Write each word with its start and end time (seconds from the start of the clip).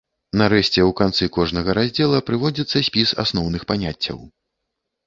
Нарэшце, 0.41 0.85
у 0.91 0.95
канцы 1.01 1.27
кожнага 1.37 1.75
раздзела 1.79 2.25
прыводзіцца 2.31 2.77
спіс 2.89 3.17
асноўных 3.27 3.61
паняццяў. 3.75 4.19